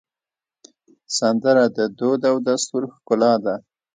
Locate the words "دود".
1.99-2.21